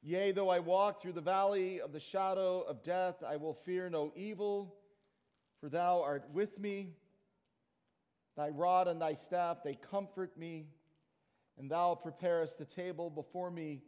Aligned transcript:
Yea, 0.00 0.30
though 0.30 0.48
I 0.48 0.60
walk 0.60 1.02
through 1.02 1.14
the 1.14 1.20
valley 1.20 1.80
of 1.80 1.92
the 1.92 2.00
shadow 2.00 2.60
of 2.60 2.84
death, 2.84 3.16
I 3.26 3.36
will 3.36 3.54
fear 3.54 3.90
no 3.90 4.12
evil, 4.14 4.76
for 5.60 5.68
thou 5.68 6.02
art 6.02 6.24
with 6.32 6.56
me. 6.58 6.94
Thy 8.38 8.50
rod 8.50 8.86
and 8.86 9.02
thy 9.02 9.14
staff, 9.14 9.64
they 9.64 9.74
comfort 9.74 10.38
me. 10.38 10.68
And 11.58 11.68
thou 11.68 11.96
preparest 11.96 12.60
a 12.60 12.64
table 12.64 13.10
before 13.10 13.50
me 13.50 13.82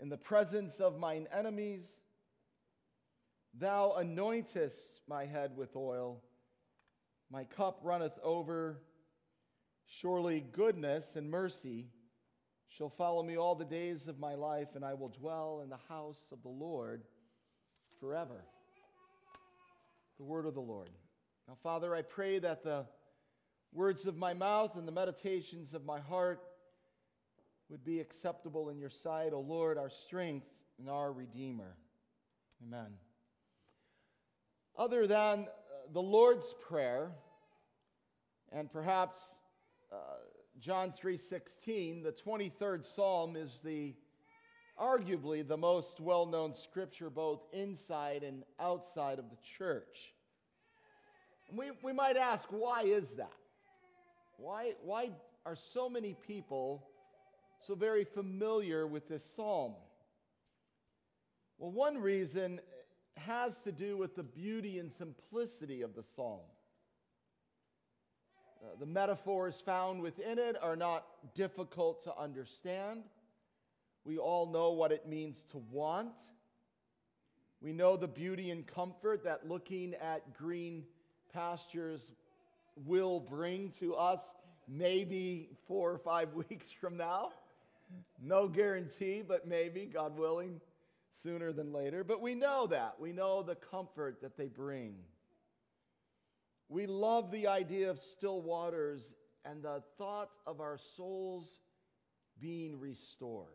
in 0.00 0.08
the 0.08 0.16
presence 0.16 0.80
of 0.80 0.98
mine 0.98 1.28
enemies. 1.32 1.86
Thou 3.56 3.94
anointest 3.96 5.00
my 5.08 5.26
head 5.26 5.56
with 5.56 5.76
oil, 5.76 6.20
my 7.30 7.44
cup 7.44 7.78
runneth 7.84 8.18
over. 8.24 8.80
Surely 9.86 10.40
goodness 10.40 11.14
and 11.14 11.30
mercy 11.30 11.86
shall 12.66 12.88
follow 12.88 13.22
me 13.22 13.38
all 13.38 13.54
the 13.54 13.64
days 13.64 14.08
of 14.08 14.18
my 14.18 14.34
life, 14.34 14.74
and 14.74 14.84
I 14.84 14.94
will 14.94 15.10
dwell 15.10 15.60
in 15.62 15.68
the 15.68 15.78
house 15.88 16.32
of 16.32 16.42
the 16.42 16.48
Lord 16.48 17.04
forever. 18.00 18.44
The 20.18 20.24
word 20.24 20.46
of 20.46 20.54
the 20.54 20.60
Lord. 20.60 20.90
Now, 21.46 21.54
Father, 21.62 21.94
I 21.94 22.02
pray 22.02 22.40
that 22.40 22.64
the 22.64 22.86
words 23.74 24.06
of 24.06 24.16
my 24.16 24.32
mouth 24.32 24.76
and 24.76 24.86
the 24.86 24.92
meditations 24.92 25.74
of 25.74 25.84
my 25.84 25.98
heart 25.98 26.40
would 27.68 27.84
be 27.84 28.00
acceptable 28.00 28.70
in 28.70 28.78
your 28.78 28.90
sight, 28.90 29.32
O 29.32 29.40
Lord, 29.40 29.76
our 29.76 29.90
strength 29.90 30.46
and 30.78 30.88
our 30.88 31.12
Redeemer. 31.12 31.76
Amen. 32.66 32.94
Other 34.78 35.06
than 35.06 35.40
uh, 35.40 35.46
the 35.92 36.00
Lord's 36.00 36.54
Prayer, 36.66 37.10
and 38.52 38.70
perhaps 38.72 39.40
uh, 39.92 39.96
John 40.60 40.92
3:16, 40.92 42.04
the 42.04 42.12
23rd 42.12 42.84
Psalm 42.84 43.34
is 43.36 43.60
the 43.64 43.94
arguably 44.80 45.46
the 45.46 45.56
most 45.56 46.00
well-known 46.00 46.54
scripture 46.54 47.10
both 47.10 47.44
inside 47.52 48.22
and 48.22 48.42
outside 48.58 49.18
of 49.18 49.30
the 49.30 49.36
church. 49.58 50.14
We, 51.52 51.70
we 51.82 51.92
might 51.92 52.16
ask, 52.16 52.48
why 52.50 52.82
is 52.82 53.14
that? 53.14 53.30
Why, 54.36 54.72
why 54.82 55.10
are 55.46 55.56
so 55.56 55.88
many 55.88 56.14
people 56.26 56.86
so 57.60 57.74
very 57.74 58.04
familiar 58.04 58.86
with 58.86 59.08
this 59.08 59.24
psalm? 59.36 59.74
Well, 61.58 61.70
one 61.70 61.98
reason 61.98 62.60
has 63.16 63.60
to 63.62 63.72
do 63.72 63.96
with 63.96 64.16
the 64.16 64.22
beauty 64.22 64.78
and 64.78 64.90
simplicity 64.90 65.82
of 65.82 65.94
the 65.94 66.02
psalm. 66.02 66.40
Uh, 68.62 68.76
the 68.80 68.86
metaphors 68.86 69.60
found 69.60 70.00
within 70.00 70.38
it 70.38 70.56
are 70.60 70.76
not 70.76 71.06
difficult 71.34 72.02
to 72.04 72.18
understand. 72.18 73.04
We 74.04 74.18
all 74.18 74.50
know 74.50 74.72
what 74.72 74.90
it 74.92 75.06
means 75.06 75.44
to 75.52 75.58
want. 75.70 76.18
We 77.60 77.72
know 77.72 77.96
the 77.96 78.08
beauty 78.08 78.50
and 78.50 78.66
comfort 78.66 79.24
that 79.24 79.48
looking 79.48 79.94
at 79.94 80.36
green 80.36 80.84
pastures 81.32 82.12
will 82.76 83.20
bring 83.20 83.70
to 83.80 83.94
us 83.94 84.34
maybe 84.68 85.50
four 85.66 85.92
or 85.92 85.98
five 85.98 86.34
weeks 86.48 86.70
from 86.70 86.96
now. 86.96 87.30
No 88.22 88.48
guarantee, 88.48 89.22
but 89.26 89.46
maybe, 89.46 89.86
God 89.86 90.16
willing, 90.18 90.60
sooner 91.22 91.52
than 91.52 91.72
later. 91.72 92.02
But 92.02 92.20
we 92.20 92.34
know 92.34 92.66
that. 92.68 92.96
We 92.98 93.12
know 93.12 93.42
the 93.42 93.54
comfort 93.54 94.20
that 94.22 94.36
they 94.36 94.48
bring. 94.48 94.94
We 96.68 96.86
love 96.86 97.30
the 97.30 97.46
idea 97.46 97.90
of 97.90 98.00
still 98.00 98.40
waters 98.40 99.14
and 99.44 99.62
the 99.62 99.82
thought 99.98 100.30
of 100.46 100.60
our 100.60 100.78
souls 100.78 101.60
being 102.40 102.80
restored. 102.80 103.48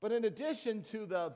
But 0.00 0.12
in 0.12 0.24
addition 0.24 0.82
to 0.84 1.04
the 1.04 1.34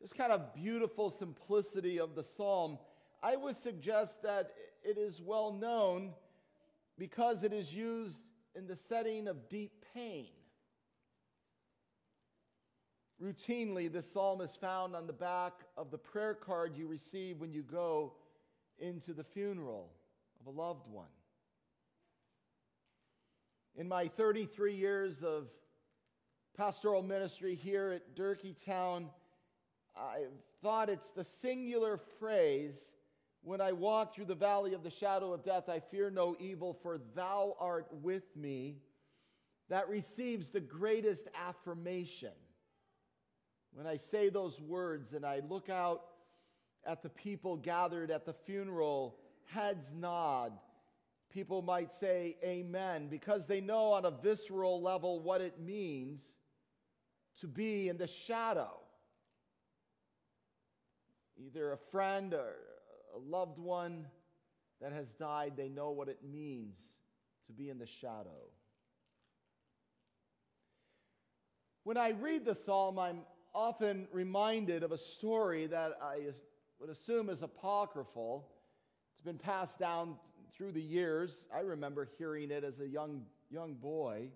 this 0.00 0.12
kind 0.12 0.30
of 0.30 0.54
beautiful 0.54 1.10
simplicity 1.10 1.98
of 1.98 2.14
the 2.14 2.22
psalm, 2.22 2.78
I 3.22 3.36
would 3.36 3.56
suggest 3.56 4.22
that 4.22 4.52
it 4.84 4.96
is 4.96 5.20
well 5.20 5.52
known 5.52 6.14
because 6.96 7.42
it 7.42 7.52
is 7.52 7.74
used 7.74 8.24
in 8.54 8.66
the 8.66 8.76
setting 8.76 9.28
of 9.28 9.48
deep 9.48 9.84
pain. 9.94 10.28
Routinely, 13.22 13.92
this 13.92 14.10
psalm 14.12 14.40
is 14.40 14.54
found 14.54 14.94
on 14.94 15.08
the 15.08 15.12
back 15.12 15.52
of 15.76 15.90
the 15.90 15.98
prayer 15.98 16.34
card 16.34 16.76
you 16.76 16.86
receive 16.86 17.40
when 17.40 17.52
you 17.52 17.62
go 17.62 18.12
into 18.78 19.12
the 19.12 19.24
funeral 19.24 19.90
of 20.40 20.46
a 20.46 20.50
loved 20.56 20.86
one. 20.88 21.08
In 23.76 23.88
my 23.88 24.06
33 24.06 24.74
years 24.74 25.24
of 25.24 25.48
pastoral 26.56 27.02
ministry 27.02 27.56
here 27.56 27.90
at 27.90 28.16
Durkeetown, 28.16 29.06
I've 29.96 30.30
thought 30.62 30.88
it's 30.88 31.10
the 31.10 31.24
singular 31.24 31.98
phrase 32.20 32.78
when 33.48 33.62
I 33.62 33.72
walk 33.72 34.14
through 34.14 34.26
the 34.26 34.34
valley 34.34 34.74
of 34.74 34.82
the 34.82 34.90
shadow 34.90 35.32
of 35.32 35.42
death, 35.42 35.70
I 35.70 35.80
fear 35.80 36.10
no 36.10 36.36
evil, 36.38 36.78
for 36.82 37.00
thou 37.16 37.56
art 37.58 37.86
with 38.02 38.36
me. 38.36 38.76
That 39.70 39.88
receives 39.88 40.50
the 40.50 40.60
greatest 40.60 41.28
affirmation. 41.34 42.34
When 43.72 43.86
I 43.86 43.96
say 43.96 44.28
those 44.28 44.60
words 44.60 45.14
and 45.14 45.24
I 45.24 45.40
look 45.48 45.70
out 45.70 46.02
at 46.86 47.02
the 47.02 47.08
people 47.08 47.56
gathered 47.56 48.10
at 48.10 48.26
the 48.26 48.34
funeral, 48.34 49.16
heads 49.46 49.94
nod. 49.94 50.52
People 51.32 51.62
might 51.62 51.94
say 51.98 52.36
amen 52.44 53.08
because 53.08 53.46
they 53.46 53.62
know 53.62 53.92
on 53.92 54.04
a 54.04 54.10
visceral 54.10 54.82
level 54.82 55.20
what 55.20 55.40
it 55.40 55.58
means 55.58 56.20
to 57.40 57.46
be 57.46 57.88
in 57.88 57.96
the 57.96 58.06
shadow. 58.06 58.78
Either 61.38 61.72
a 61.72 61.78
friend 61.90 62.34
or 62.34 62.52
a 63.18 63.30
loved 63.30 63.58
one 63.58 64.06
that 64.80 64.92
has 64.92 65.12
died, 65.14 65.54
they 65.56 65.68
know 65.68 65.90
what 65.90 66.08
it 66.08 66.18
means 66.22 66.78
to 67.46 67.52
be 67.52 67.68
in 67.68 67.78
the 67.78 67.86
shadow. 67.86 68.50
When 71.84 71.96
I 71.96 72.10
read 72.10 72.44
the 72.44 72.54
psalm, 72.54 72.98
I'm 72.98 73.20
often 73.54 74.06
reminded 74.12 74.82
of 74.82 74.92
a 74.92 74.98
story 74.98 75.66
that 75.66 75.98
I 76.02 76.18
would 76.78 76.90
assume 76.90 77.28
is 77.28 77.42
apocryphal. 77.42 78.46
It's 79.14 79.22
been 79.22 79.38
passed 79.38 79.78
down 79.78 80.16
through 80.56 80.72
the 80.72 80.82
years. 80.82 81.46
I 81.54 81.60
remember 81.60 82.08
hearing 82.18 82.50
it 82.50 82.62
as 82.62 82.78
a 82.80 82.86
young, 82.86 83.22
young 83.50 83.74
boy. 83.74 84.28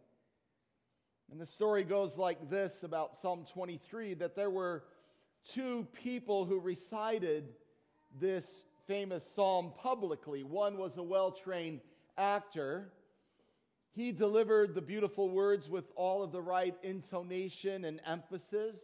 And 1.30 1.40
the 1.40 1.46
story 1.46 1.84
goes 1.84 2.16
like 2.16 2.50
this 2.50 2.82
about 2.82 3.16
Psalm 3.20 3.44
23 3.52 4.14
that 4.14 4.34
there 4.34 4.50
were 4.50 4.84
two 5.44 5.86
people 6.02 6.44
who 6.44 6.58
recited 6.58 7.48
this 8.20 8.46
famous 8.86 9.26
psalm 9.34 9.72
publicly. 9.78 10.42
One 10.42 10.76
was 10.76 10.96
a 10.96 11.02
well 11.02 11.30
trained 11.30 11.80
actor. 12.16 12.92
He 13.92 14.12
delivered 14.12 14.74
the 14.74 14.80
beautiful 14.80 15.28
words 15.28 15.68
with 15.68 15.84
all 15.96 16.22
of 16.22 16.32
the 16.32 16.40
right 16.40 16.74
intonation 16.82 17.84
and 17.84 18.00
emphasis. 18.06 18.76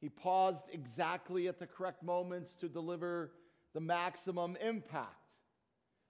He 0.00 0.08
paused 0.08 0.64
exactly 0.72 1.48
at 1.48 1.58
the 1.58 1.66
correct 1.66 2.02
moments 2.02 2.54
to 2.54 2.68
deliver 2.68 3.32
the 3.74 3.80
maximum 3.80 4.56
impact. 4.60 5.14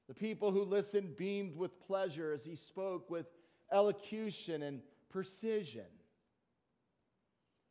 The 0.08 0.14
people 0.14 0.52
who 0.52 0.64
listened 0.64 1.16
beamed 1.16 1.56
with 1.56 1.80
pleasure 1.80 2.32
as 2.32 2.44
he 2.44 2.56
spoke 2.56 3.10
with 3.10 3.26
elocution 3.72 4.62
and 4.62 4.80
precision. 5.10 5.86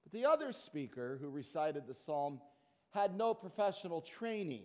But 0.03 0.13
the 0.13 0.25
other 0.25 0.51
speaker 0.51 1.17
who 1.21 1.29
recited 1.29 1.87
the 1.87 1.93
psalm 1.93 2.41
had 2.91 3.15
no 3.15 3.33
professional 3.33 4.01
training 4.01 4.63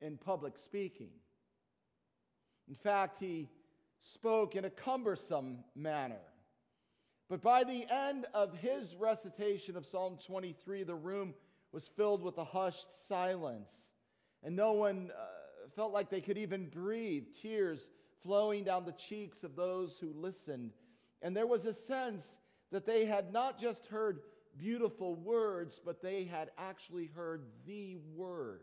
in 0.00 0.16
public 0.16 0.56
speaking. 0.56 1.10
In 2.68 2.74
fact, 2.74 3.18
he 3.18 3.48
spoke 4.02 4.56
in 4.56 4.64
a 4.64 4.70
cumbersome 4.70 5.64
manner. 5.74 6.20
But 7.28 7.42
by 7.42 7.64
the 7.64 7.86
end 7.88 8.26
of 8.34 8.56
his 8.58 8.96
recitation 8.96 9.76
of 9.76 9.86
Psalm 9.86 10.18
23, 10.24 10.82
the 10.82 10.94
room 10.94 11.34
was 11.72 11.86
filled 11.96 12.22
with 12.22 12.38
a 12.38 12.44
hushed 12.44 13.06
silence, 13.06 13.70
and 14.42 14.56
no 14.56 14.72
one 14.72 15.10
uh, 15.16 15.68
felt 15.76 15.92
like 15.92 16.10
they 16.10 16.20
could 16.20 16.38
even 16.38 16.66
breathe, 16.66 17.26
tears 17.40 17.88
flowing 18.22 18.64
down 18.64 18.84
the 18.84 18.92
cheeks 18.92 19.44
of 19.44 19.54
those 19.54 19.96
who 19.98 20.12
listened. 20.12 20.72
And 21.22 21.36
there 21.36 21.46
was 21.46 21.66
a 21.66 21.74
sense 21.74 22.26
that 22.72 22.86
they 22.86 23.04
had 23.04 23.32
not 23.32 23.58
just 23.58 23.86
heard 23.86 24.20
beautiful 24.58 25.14
words, 25.14 25.80
but 25.84 26.02
they 26.02 26.24
had 26.24 26.50
actually 26.58 27.10
heard 27.14 27.44
the 27.66 27.96
word. 28.14 28.60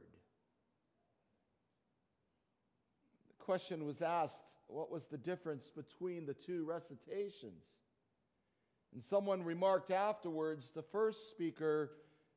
The 3.27 3.36
question 3.47 3.85
was 3.85 4.01
asked 4.01 4.55
what 4.67 4.91
was 4.91 5.05
the 5.05 5.17
difference 5.17 5.69
between 5.69 6.25
the 6.25 6.33
two 6.33 6.65
recitations? 6.65 7.63
And 8.93 9.01
someone 9.01 9.41
remarked 9.41 9.89
afterwards 9.89 10.71
the 10.71 10.81
first 10.81 11.29
speaker 11.29 11.91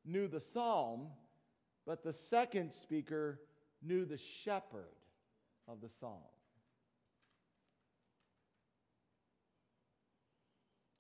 knew 0.05 0.29
the 0.29 0.39
psalm, 0.39 1.09
but 1.85 2.05
the 2.05 2.13
second 2.13 2.73
speaker 2.73 3.41
knew 3.83 4.05
the 4.05 4.21
shepherd 4.45 4.95
of 5.67 5.81
the 5.81 5.89
psalm. 5.89 6.23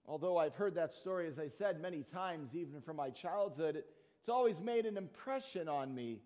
Although 0.06 0.38
I've 0.38 0.56
heard 0.56 0.74
that 0.74 0.92
story, 0.92 1.28
as 1.28 1.38
I 1.38 1.46
said, 1.46 1.80
many 1.80 2.02
times, 2.02 2.56
even 2.56 2.80
from 2.80 2.96
my 2.96 3.10
childhood, 3.10 3.84
it's 4.18 4.28
always 4.28 4.60
made 4.60 4.86
an 4.86 4.96
impression 4.96 5.68
on 5.68 5.94
me 5.94 6.18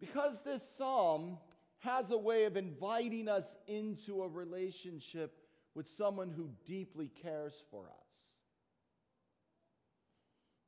because 0.00 0.40
this 0.42 0.62
psalm 0.78 1.36
has 1.80 2.10
a 2.10 2.16
way 2.16 2.44
of 2.44 2.56
inviting 2.56 3.28
us 3.28 3.44
into 3.66 4.22
a 4.22 4.28
relationship 4.28 5.36
with 5.74 5.88
someone 5.96 6.30
who 6.30 6.50
deeply 6.64 7.10
cares 7.22 7.54
for 7.70 7.84
us. 7.84 8.06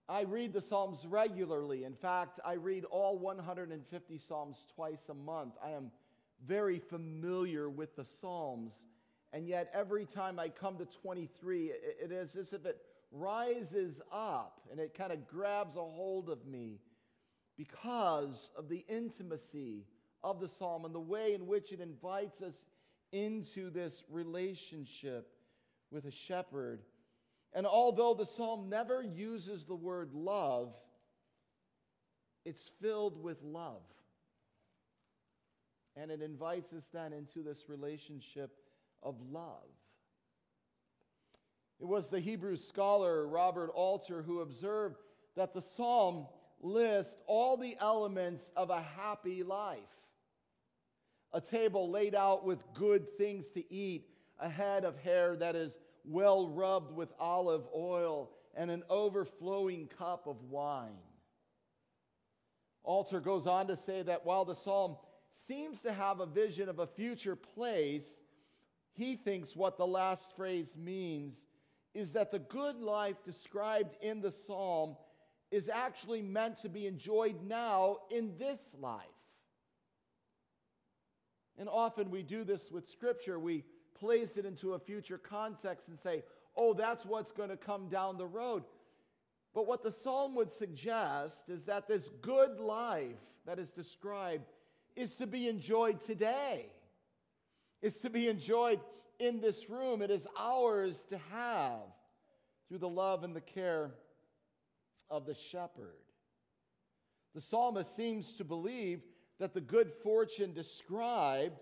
I 0.09 0.23
read 0.23 0.53
the 0.55 0.63
Psalms 0.63 1.07
regularly. 1.07 1.85
In 1.85 1.95
fact, 1.95 2.41
I 2.45 2.55
read 2.55 2.85
all 2.85 3.19
150 3.19 4.19
Psalms 4.19 4.65
twice 4.75 5.09
a 5.11 5.15
month. 5.15 5.55
I 5.63 5.71
am 5.71 5.91
very 6.47 6.79
familiar 6.79 7.69
with 7.69 7.95
the 7.97 8.07
Psalms. 8.21 8.73
And 9.33 9.47
yet, 9.47 9.71
every 9.75 10.07
time 10.07 10.39
I 10.39 10.49
come 10.49 10.79
to 10.79 10.87
23, 10.87 11.73
it 12.03 12.11
is 12.11 12.37
as 12.37 12.55
if 12.55 12.65
it 12.65 12.79
rises 13.13 14.01
up 14.13 14.61
and 14.71 14.81
it 14.81 14.95
kind 14.97 15.13
of 15.13 15.27
grabs 15.27 15.77
a 15.77 15.81
hold 15.81 16.31
of 16.31 16.47
me 16.47 16.81
because 17.57 18.51
of 18.57 18.69
the 18.69 18.85
intimacy 18.89 19.85
of 20.23 20.41
the 20.41 20.49
psalm 20.49 20.85
and 20.85 20.95
the 20.95 21.01
way 21.01 21.35
in 21.35 21.47
which 21.47 21.73
it 21.73 21.81
invites 21.81 22.43
us 22.43 22.67
into 23.13 23.71
this 23.71 24.05
relationship 24.11 25.31
with 25.91 26.05
a 26.05 26.11
shepherd. 26.11 26.83
And 27.55 27.67
although 27.67 28.15
the 28.15 28.27
psalm 28.27 28.69
never 28.69 29.03
uses 29.03 29.65
the 29.65 29.75
word 29.75 30.13
love, 30.13 30.75
it's 32.45 32.71
filled 32.81 33.23
with 33.23 33.43
love. 33.43 33.83
And 35.97 36.11
it 36.11 36.23
invites 36.23 36.73
us 36.73 36.89
then 36.93 37.13
into 37.13 37.43
this 37.43 37.69
relationship 37.69 38.51
of 39.03 39.17
love. 39.31 39.65
It 41.81 41.87
was 41.87 42.11
the 42.11 42.21
Hebrew 42.21 42.57
scholar 42.57 43.27
Robert 43.27 43.71
Alter 43.75 44.23
who 44.23 44.41
observed 44.41 44.97
that 45.37 45.55
the 45.55 45.63
psalm 45.63 46.27
lists 46.61 47.15
all 47.27 47.57
the 47.57 47.77
elements 47.81 48.51
of 48.57 48.71
a 48.71 48.83
happy 48.83 49.43
life 49.43 49.79
a 51.33 51.41
table 51.41 51.91
laid 51.91 52.15
out 52.15 52.45
with 52.45 52.63
good 52.75 53.17
things 53.17 53.49
to 53.51 53.73
eat, 53.73 54.09
a 54.39 54.49
head 54.49 54.85
of 54.85 54.99
hair 54.99 55.37
that 55.37 55.55
is 55.55 55.79
well 56.05 56.49
rubbed 56.49 56.95
with 56.95 57.13
olive 57.19 57.67
oil, 57.75 58.31
and 58.55 58.71
an 58.71 58.83
overflowing 58.89 59.89
cup 59.99 60.27
of 60.27 60.43
wine. 60.45 60.99
Alter 62.83 63.21
goes 63.21 63.47
on 63.47 63.67
to 63.69 63.77
say 63.77 64.03
that 64.03 64.25
while 64.25 64.45
the 64.45 64.55
psalm 64.55 64.97
seems 65.47 65.83
to 65.83 65.93
have 65.93 66.21
a 66.21 66.27
vision 66.27 66.69
of 66.69 66.79
a 66.79 66.87
future 66.87 67.37
place, 67.37 68.07
he 68.93 69.15
thinks 69.15 69.55
what 69.55 69.77
the 69.77 69.87
last 69.87 70.35
phrase 70.35 70.75
means 70.77 71.35
is 71.95 72.13
that 72.13 72.31
the 72.31 72.39
good 72.39 72.81
life 72.81 73.23
described 73.25 73.97
in 74.03 74.21
the 74.21 74.31
psalm 74.31 74.97
is 75.51 75.69
actually 75.69 76.23
meant 76.23 76.59
to 76.59 76.69
be 76.69 76.87
enjoyed 76.87 77.37
now 77.47 77.99
in 78.11 78.33
this 78.39 78.75
life. 78.79 79.05
And 81.59 81.69
often 81.69 82.11
we 82.11 82.23
do 82.23 82.45
this 82.45 82.71
with 82.71 82.89
Scripture. 82.89 83.39
We 83.39 83.65
place 83.99 84.37
it 84.37 84.45
into 84.45 84.75
a 84.75 84.79
future 84.79 85.19
context 85.19 85.89
and 85.89 85.99
say, 85.99 86.23
oh, 86.57 86.73
that's 86.73 87.05
what's 87.05 87.33
going 87.33 87.51
to 87.51 87.57
come 87.57 87.89
down 87.89 88.17
the 88.17 88.27
road. 88.27 88.63
But 89.55 89.67
what 89.67 89.83
the 89.83 89.91
psalm 89.91 90.35
would 90.37 90.53
suggest 90.53 91.49
is 91.49 91.65
that 91.65 91.89
this 91.89 92.09
good 92.23 92.61
life 92.61 93.17
that 93.47 93.59
is 93.59 93.71
described 93.71 94.45
is 94.95 95.15
to 95.17 95.27
be 95.27 95.49
enjoyed 95.49 96.01
today, 96.01 96.67
is 97.83 97.95
to 98.01 98.11
be 98.11 98.29
enjoyed 98.29 98.81
in 99.19 99.41
this 99.41 99.69
room. 99.69 100.03
It 100.03 100.11
is 100.11 100.27
ours 100.39 101.05
to 101.09 101.19
have 101.33 101.81
through 102.69 102.79
the 102.79 102.89
love 102.89 103.25
and 103.25 103.35
the 103.35 103.41
care 103.41 103.91
of 105.11 105.27
the 105.27 105.35
shepherd. 105.35 105.95
The 107.35 107.41
psalmist 107.41 107.97
seems 107.97 108.35
to 108.35 108.45
believe 108.45 109.01
that 109.39 109.55
the 109.55 109.61
good 109.61 109.93
fortune 110.03 110.53
described 110.53 111.61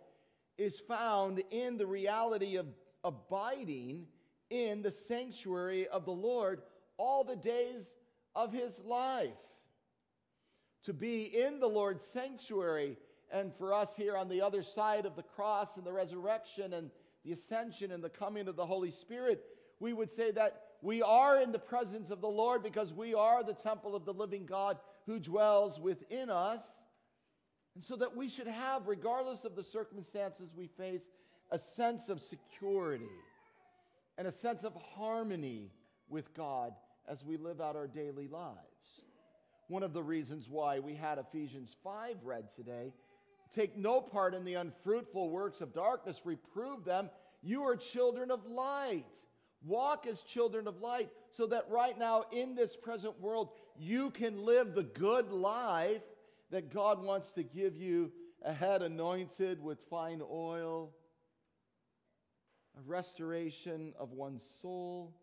is 0.59 0.81
found 0.81 1.43
in 1.51 1.77
the 1.77 1.87
reality 1.87 2.57
of 2.57 2.67
abiding 3.05 4.07
in 4.51 4.83
the 4.83 4.91
sanctuary 4.91 5.87
of 5.89 6.05
the 6.05 6.13
Lord 6.13 6.63
all 6.97 7.25
the 7.25 7.37
days 7.37 7.85
of 8.35 8.53
his 8.53 8.81
life. 8.85 9.31
To 10.85 10.93
be 10.93 11.25
in 11.25 11.59
the 11.59 11.67
Lord's 11.67 12.05
sanctuary, 12.05 12.97
and 13.33 13.53
for 13.57 13.75
us 13.75 13.97
here 13.97 14.17
on 14.17 14.29
the 14.29 14.41
other 14.41 14.63
side 14.63 15.05
of 15.05 15.17
the 15.17 15.23
cross 15.23 15.77
and 15.77 15.85
the 15.85 15.93
resurrection 15.93 16.75
and 16.75 16.91
the 17.25 17.33
ascension 17.33 17.91
and 17.91 18.03
the 18.03 18.09
coming 18.09 18.47
of 18.47 18.57
the 18.57 18.67
Holy 18.67 18.93
Spirit, 18.93 19.45
we 19.81 19.93
would 19.93 20.11
say 20.11 20.31
that 20.31 20.63
we 20.83 21.03
are 21.03 21.41
in 21.41 21.51
the 21.51 21.59
presence 21.59 22.11
of 22.11 22.21
the 22.21 22.29
Lord 22.29 22.63
because 22.63 22.93
we 22.93 23.15
are 23.15 23.43
the 23.43 23.53
temple 23.53 23.97
of 23.97 24.05
the 24.05 24.15
living 24.15 24.47
God 24.47 24.79
who 25.07 25.19
dwells 25.19 25.81
within 25.81 26.31
us. 26.31 26.63
And 27.77 27.85
so 27.85 27.95
that 27.97 28.17
we 28.17 28.31
should 28.31 28.47
have, 28.47 28.89
regardless 28.89 29.45
of 29.45 29.55
the 29.55 29.63
circumstances 29.63 30.55
we 30.57 30.67
face, 30.67 31.03
a 31.51 31.59
sense 31.59 32.09
of 32.09 32.23
security 32.23 33.05
and 34.17 34.27
a 34.27 34.33
sense 34.33 34.65
of 34.65 34.75
harmony 34.95 35.71
with 36.09 36.33
God 36.33 36.73
as 37.07 37.23
we 37.23 37.37
live 37.37 37.61
out 37.61 37.77
our 37.77 37.87
daily 37.87 38.29
lives. 38.29 39.03
One 39.69 39.83
of 39.83 39.93
the 39.93 40.03
reasons 40.03 40.49
why 40.49 40.79
we 40.79 40.95
had 40.95 41.19
Ephesians 41.19 41.77
5 41.85 42.17
read 42.25 42.45
today 42.57 42.95
take 43.55 43.77
no 43.77 44.01
part 44.01 44.33
in 44.33 44.47
the 44.47 44.55
unfruitful 44.55 45.29
works 45.29 45.61
of 45.61 45.75
darkness, 45.75 46.23
reprove 46.25 46.83
them. 46.83 47.11
You 47.43 47.65
are 47.65 47.77
children 47.77 48.31
of 48.31 48.47
light. 48.47 49.05
Walk 49.67 50.07
as 50.07 50.23
children 50.23 50.67
of 50.67 50.81
light 50.81 51.11
so 51.31 51.47
that 51.49 51.67
right 51.69 51.99
now 51.99 52.25
in 52.33 52.55
this 52.55 52.75
present 52.75 53.21
world 53.21 53.51
you 53.79 54.09
can 54.11 54.47
live 54.47 54.75
the 54.75 54.83
good 54.83 55.31
life 55.31 56.01
that 56.51 56.73
God 56.73 57.03
wants 57.03 57.33
to 57.33 57.43
give 57.43 57.77
you 57.77 58.13
a 58.45 58.53
head 58.53 58.83
anointed 58.83 59.61
with 59.61 59.79
fine 59.91 60.23
oil, 60.23 60.93
a 62.77 62.81
restoration 62.83 63.93
of 63.99 64.13
one's 64.13 64.45
soul, 64.61 65.17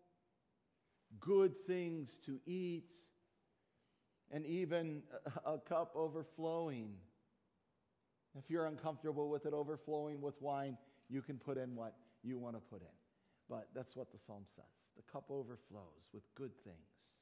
good 1.20 1.54
things 1.66 2.10
to 2.26 2.40
eat, 2.46 2.92
and 4.30 4.44
even 4.46 5.02
a, 5.46 5.58
cup 5.58 5.92
overflowing. 5.94 6.90
If 8.36 8.50
you're 8.50 8.66
uncomfortable 8.66 9.28
with 9.28 9.46
it 9.46 9.52
overflowing 9.52 10.20
with 10.20 10.34
wine, 10.40 10.76
you 11.08 11.22
can 11.22 11.38
put 11.38 11.56
in 11.56 11.76
what 11.76 11.94
you 12.22 12.38
want 12.38 12.56
to 12.56 12.60
put 12.60 12.82
in. 12.82 12.88
But 13.48 13.68
that's 13.74 13.94
what 13.94 14.10
the 14.10 14.18
psalm 14.18 14.44
says. 14.56 14.64
The 14.96 15.02
cup 15.12 15.26
overflows 15.30 16.08
with 16.12 16.22
good 16.34 16.52
things. 16.64 17.14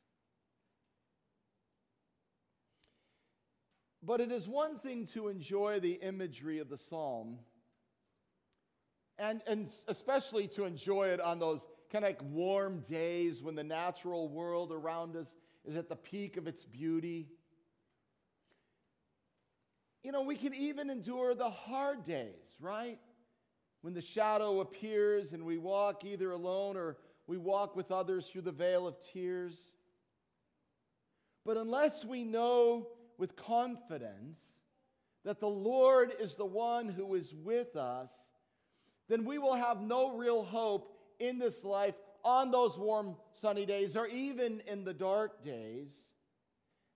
But 4.03 4.21
it 4.21 4.33
is 4.33 4.49
one 4.49 4.79
thing 4.79 5.07
to 5.15 5.29
enjoy 5.29 5.79
the 5.79 5.93
imagery 5.93 6.59
of 6.59 6.69
the 6.69 6.77
psalm, 6.77 7.39
and, 9.19 9.41
and 9.47 9.69
especially 9.87 10.49
to 10.49 10.65
enjoy 10.65 11.09
it 11.09 11.21
on 11.21 11.39
those 11.39 11.61
kind 11.93 12.05
of 12.05 12.09
like 12.09 12.23
warm 12.23 12.81
days 12.89 13.43
when 13.43 13.55
the 13.55 13.63
natural 13.63 14.29
world 14.29 14.73
around 14.73 15.15
us 15.15 15.29
is 15.65 15.77
at 15.77 15.89
the 15.89 15.95
peak 15.97 16.37
of 16.37 16.49
its 16.49 16.65
beauty. 16.65 17.29
You 20.03 20.11
know, 20.11 20.23
we 20.23 20.35
can 20.35 20.53
even 20.55 20.91
endure 20.91 21.35
the 21.35 21.51
hard 21.51 22.05
days, 22.05 22.57
right? 22.59 22.99
When 23.83 23.95
the 23.95 24.01
shadow 24.01 24.61
appears 24.61 25.33
and 25.33 25.45
we 25.45 25.59
walk 25.59 26.05
either 26.05 26.33
alone 26.33 26.77
or 26.77 26.97
we 27.29 27.37
walk 27.37 27.77
with 27.77 27.93
others 27.93 28.27
through 28.27 28.43
the 28.43 28.53
vale 28.53 28.89
of 28.89 28.97
tears. 29.13 29.71
But 31.45 31.57
unless 31.57 32.05
we 32.05 32.25
know 32.25 32.89
with 33.19 33.37
confidence 33.37 34.41
that 35.25 35.41
the 35.41 35.49
Lord 35.49 36.13
is 36.21 36.35
the 36.35 36.45
one 36.45 36.89
who 36.89 37.15
is 37.15 37.35
with 37.35 37.77
us, 37.77 38.11
then 39.09 39.25
we 39.25 39.39
will 39.39 39.55
have 39.55 39.81
no 39.81 40.17
real 40.17 40.43
hope 40.43 40.99
in 41.19 41.39
this 41.39 41.65
life 41.65 41.95
on 42.25 42.51
those 42.51 42.79
warm, 42.79 43.17
sunny 43.35 43.67
days 43.67 43.97
or 43.97 44.07
even 44.07 44.61
in 44.67 44.85
the 44.85 44.95
dark 44.95 45.45
days. 45.45 45.95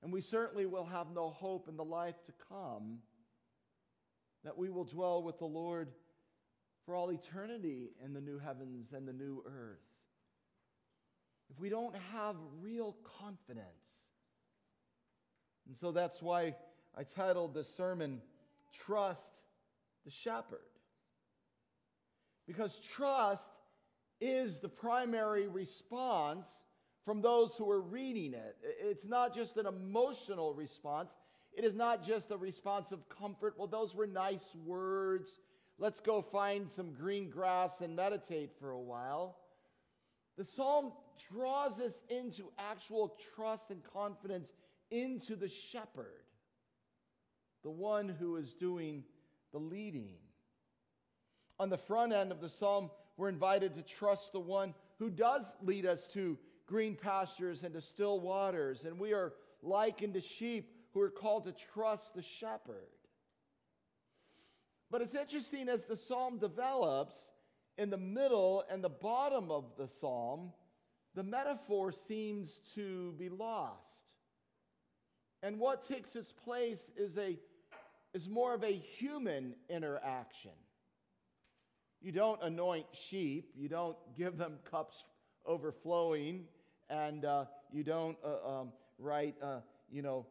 And 0.03 0.13
we 0.13 0.21
certainly 0.21 0.67
will 0.67 0.85
have 0.85 1.09
no 1.15 1.31
hope 1.31 1.69
in 1.69 1.77
the 1.77 1.85
life 1.85 2.17
to 2.27 2.33
come 2.49 2.99
that 4.45 4.57
we 4.57 4.71
will 4.71 4.85
dwell 4.85 5.23
with 5.23 5.39
the 5.39 5.47
Lord 5.47 5.89
for 6.85 6.95
all 6.95 7.11
eternity 7.11 7.91
in 8.05 8.13
the 8.13 8.21
new 8.21 8.39
heavens 8.39 8.93
and 8.93 9.07
the 9.07 9.13
new 9.13 9.43
earth. 9.45 9.81
If 11.51 11.59
we 11.59 11.69
don't 11.69 11.97
have 12.13 12.37
real 12.61 12.97
confidence, 13.21 14.06
and 15.67 15.77
so 15.77 15.93
that's 15.93 16.23
why 16.23 16.55
I 16.97 17.03
titled 17.03 17.55
the 17.55 17.65
sermon, 17.65 18.21
Trust 18.73 19.41
the 20.05 20.11
Shepherd. 20.11 20.61
Because 22.47 22.79
trust 22.95 23.59
is 24.21 24.61
the 24.61 24.69
primary 24.69 25.49
response 25.49 26.47
from 27.05 27.21
those 27.21 27.57
who 27.57 27.71
are 27.71 27.81
reading 27.81 28.35
it. 28.35 28.57
It's 28.63 29.07
not 29.07 29.35
just 29.35 29.57
an 29.57 29.67
emotional 29.67 30.55
response, 30.55 31.15
it 31.53 31.65
is 31.65 31.75
not 31.75 32.05
just 32.05 32.31
a 32.31 32.37
response 32.37 32.93
of 32.93 33.09
comfort. 33.09 33.55
Well, 33.57 33.67
those 33.67 33.95
were 33.95 34.07
nice 34.07 34.55
words. 34.65 35.31
Let's 35.79 36.01
go 36.01 36.21
find 36.21 36.71
some 36.71 36.93
green 36.93 37.31
grass 37.31 37.81
and 37.81 37.97
meditate 37.97 38.51
for 38.61 38.71
a 38.71 38.81
while. 38.81 39.37
The 40.37 40.45
psalm 40.45 40.93
draws 41.33 41.81
us 41.81 42.03
into 42.11 42.51
actual 42.59 43.17
trust 43.35 43.71
and 43.71 43.83
confidence 43.85 44.53
into 44.91 45.37
the 45.37 45.49
shepherd, 45.49 46.25
the 47.63 47.71
one 47.71 48.09
who 48.09 48.37
is 48.37 48.55
doing 48.55 49.05
the 49.53 49.59
leading. 49.59 50.17
On 51.59 51.71
the 51.71 51.79
front 51.79 52.13
end 52.13 52.33
of 52.33 52.41
the 52.41 52.49
psalm, 52.49 52.91
we're 53.17 53.29
invited 53.29 53.75
to 53.75 53.83
trust 53.83 54.33
the 54.33 54.41
one 54.41 54.75
who 54.99 55.11
does 55.11 55.55
lead 55.63 55.87
us 55.87 56.07
to 56.09 56.39
green 56.67 56.95
pastures 56.95 57.63
and 57.63 57.75
to 57.75 57.81
still 57.81 58.21
waters. 58.21 58.85
And 58.85 58.99
we 58.99 59.13
are 59.13 59.33
likened 59.63 60.15
to 60.15 60.21
sheep 60.21 60.73
who 60.93 61.01
are 61.01 61.11
called 61.11 61.45
to 61.45 61.55
trust 61.73 62.15
the 62.15 62.23
shepherd. 62.23 62.89
But 64.91 65.03
it's 65.03 65.15
interesting 65.15 65.69
as 65.69 65.87
the 65.87 65.97
psalm 65.97 66.39
develops, 66.39 67.17
in 67.79 67.91
the 67.91 67.99
middle 67.99 68.65
and 68.71 68.83
the 68.83 68.89
bottom 68.89 69.51
of 69.51 69.65
the 69.77 69.89
psalm, 69.89 70.53
the 71.15 71.23
metaphor 71.23 71.93
seems 71.93 72.61
to 72.75 73.13
be 73.19 73.29
lost. 73.29 73.96
And 75.47 75.61
what 75.61 75.87
takes 75.87 76.17
its 76.17 76.33
place 76.33 76.91
is, 76.97 77.17
a, 77.17 77.39
is 78.13 78.29
more 78.29 78.53
of 78.53 78.65
a 78.65 78.73
human 78.73 79.55
interaction. 79.71 80.51
You 82.03 82.11
don't 82.11 82.43
anoint 82.43 82.87
sheep, 82.93 83.53
you 83.55 83.69
don't 83.69 83.97
give 84.17 84.39
them 84.39 84.55
cups 84.69 85.05
overflowing, 85.47 86.47
and 86.91 87.25
uh, 87.25 87.45
you 87.71 87.85
don't 87.85 88.17
uh, 88.25 88.61
um, 88.61 88.73
write, 88.99 89.37
uh, 89.41 89.61
you 89.89 90.03
know, 90.03 90.27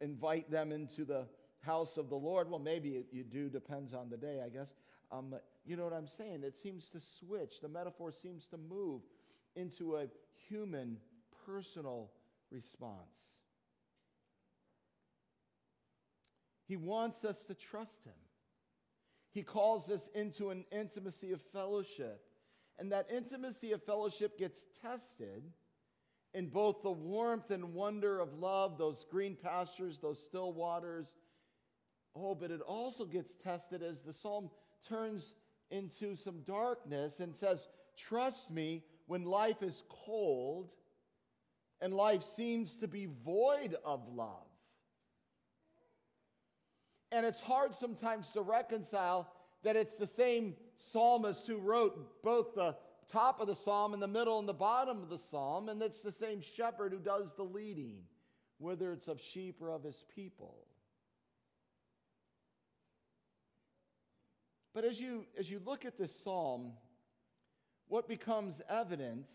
invite 0.00 0.50
them 0.50 0.72
into 0.72 1.04
the 1.04 1.26
house 1.60 1.96
of 1.96 2.08
the 2.08 2.16
Lord. 2.16 2.50
Well, 2.50 2.58
maybe 2.58 3.04
you 3.12 3.22
do, 3.22 3.48
depends 3.48 3.94
on 3.94 4.10
the 4.10 4.16
day, 4.16 4.42
I 4.44 4.48
guess. 4.48 4.74
Um, 5.12 5.32
you 5.64 5.76
know 5.76 5.84
what 5.84 5.92
I'm 5.92 6.08
saying? 6.08 6.42
It 6.42 6.56
seems 6.56 6.88
to 6.88 6.98
switch. 7.20 7.60
The 7.62 7.68
metaphor 7.68 8.10
seems 8.10 8.46
to 8.46 8.56
move 8.56 9.02
into 9.54 9.94
a 9.94 10.06
human, 10.48 10.96
personal 11.46 12.10
response. 12.50 13.33
He 16.66 16.76
wants 16.76 17.24
us 17.24 17.44
to 17.46 17.54
trust 17.54 18.04
Him. 18.04 18.12
He 19.32 19.42
calls 19.42 19.90
us 19.90 20.08
into 20.14 20.50
an 20.50 20.64
intimacy 20.70 21.32
of 21.32 21.42
fellowship. 21.52 22.22
And 22.78 22.92
that 22.92 23.08
intimacy 23.12 23.72
of 23.72 23.82
fellowship 23.82 24.38
gets 24.38 24.64
tested 24.82 25.44
in 26.32 26.48
both 26.48 26.82
the 26.82 26.90
warmth 26.90 27.50
and 27.50 27.74
wonder 27.74 28.18
of 28.18 28.34
love, 28.34 28.78
those 28.78 29.04
green 29.10 29.36
pastures, 29.36 29.98
those 29.98 30.22
still 30.22 30.52
waters. 30.52 31.12
Oh, 32.16 32.34
but 32.34 32.50
it 32.50 32.60
also 32.60 33.04
gets 33.04 33.36
tested 33.36 33.82
as 33.82 34.02
the 34.02 34.12
psalm 34.12 34.50
turns 34.88 35.34
into 35.70 36.16
some 36.16 36.42
darkness 36.42 37.20
and 37.20 37.34
says, 37.34 37.68
Trust 37.96 38.50
me 38.50 38.82
when 39.06 39.24
life 39.24 39.62
is 39.62 39.84
cold 39.88 40.70
and 41.80 41.94
life 41.94 42.22
seems 42.22 42.76
to 42.76 42.88
be 42.88 43.06
void 43.24 43.76
of 43.84 44.08
love. 44.08 44.53
And 47.14 47.24
it's 47.24 47.40
hard 47.40 47.72
sometimes 47.72 48.26
to 48.32 48.42
reconcile 48.42 49.30
that 49.62 49.76
it's 49.76 49.94
the 49.94 50.06
same 50.06 50.56
psalmist 50.74 51.46
who 51.46 51.58
wrote 51.58 52.24
both 52.24 52.56
the 52.56 52.74
top 53.08 53.40
of 53.40 53.46
the 53.46 53.54
psalm 53.54 53.94
and 53.94 54.02
the 54.02 54.08
middle 54.08 54.40
and 54.40 54.48
the 54.48 54.52
bottom 54.52 55.00
of 55.00 55.08
the 55.08 55.18
psalm, 55.18 55.68
and 55.68 55.80
it's 55.80 56.00
the 56.00 56.10
same 56.10 56.40
shepherd 56.40 56.92
who 56.92 56.98
does 56.98 57.32
the 57.36 57.44
leading, 57.44 57.98
whether 58.58 58.92
it's 58.92 59.06
of 59.06 59.20
sheep 59.20 59.62
or 59.62 59.70
of 59.70 59.84
his 59.84 60.04
people. 60.12 60.66
But 64.74 64.84
as 64.84 64.98
you, 64.98 65.24
as 65.38 65.48
you 65.48 65.60
look 65.64 65.84
at 65.84 65.96
this 65.96 66.12
psalm, 66.24 66.72
what 67.86 68.08
becomes 68.08 68.60
evident 68.68 69.28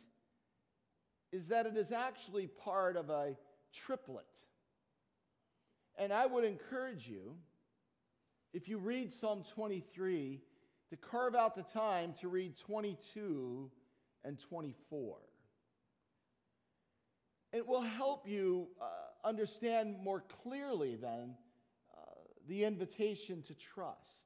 is 1.32 1.48
that 1.48 1.66
it 1.66 1.78
is 1.78 1.94
actually 1.94 2.48
part 2.48 2.98
of 2.98 3.10
a 3.10 3.38
triplet. 3.74 4.26
And 5.98 6.12
I 6.12 6.26
would 6.26 6.44
encourage 6.44 7.08
you 7.08 7.38
if 8.54 8.68
you 8.68 8.78
read 8.78 9.12
Psalm 9.12 9.44
23, 9.54 10.42
to 10.90 10.98
carve 10.98 11.36
out 11.36 11.56
the 11.56 11.64
time 11.64 12.14
to 12.20 12.28
read 12.28 12.58
22 12.58 13.70
and 14.24 14.40
24. 14.40 15.18
It 17.52 17.68
will 17.68 17.82
help 17.82 18.28
you 18.28 18.68
uh, 18.82 19.28
understand 19.28 19.98
more 20.04 20.24
clearly 20.44 20.96
then 20.96 21.36
uh, 21.96 22.02
the 22.48 22.64
invitation 22.64 23.44
to 23.44 23.54
trust. 23.54 24.24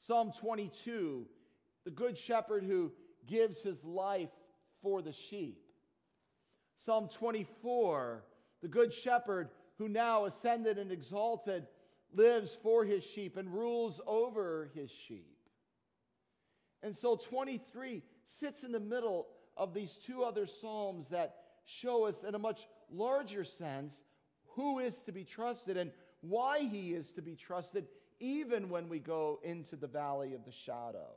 Psalm 0.00 0.32
22, 0.38 1.26
the 1.84 1.90
good 1.90 2.18
shepherd 2.18 2.64
who 2.64 2.92
gives 3.26 3.62
his 3.62 3.84
life 3.84 4.30
for 4.82 5.00
the 5.00 5.12
sheep. 5.12 5.62
Psalm 6.84 7.08
24, 7.08 8.24
the 8.62 8.68
good 8.68 8.92
shepherd 8.92 9.50
who 9.78 9.88
now 9.88 10.24
ascended 10.24 10.78
and 10.78 10.90
exalted 10.90 11.66
lives 12.12 12.56
for 12.62 12.84
his 12.84 13.04
sheep 13.04 13.36
and 13.36 13.52
rules 13.52 14.00
over 14.06 14.70
his 14.74 14.90
sheep. 14.90 15.36
And 16.82 16.94
so 16.94 17.16
23 17.16 18.02
sits 18.24 18.64
in 18.64 18.72
the 18.72 18.80
middle 18.80 19.28
of 19.56 19.74
these 19.74 19.92
two 20.04 20.24
other 20.24 20.46
Psalms 20.46 21.08
that 21.10 21.36
show 21.64 22.06
us, 22.06 22.24
in 22.24 22.34
a 22.34 22.38
much 22.38 22.66
larger 22.90 23.44
sense, 23.44 23.96
who 24.56 24.78
is 24.78 24.96
to 25.04 25.12
be 25.12 25.24
trusted 25.24 25.76
and 25.76 25.92
why 26.20 26.60
he 26.60 26.92
is 26.92 27.10
to 27.12 27.22
be 27.22 27.36
trusted, 27.36 27.86
even 28.20 28.68
when 28.68 28.88
we 28.88 28.98
go 28.98 29.40
into 29.42 29.76
the 29.76 29.86
valley 29.86 30.34
of 30.34 30.44
the 30.44 30.52
shadow. 30.52 31.10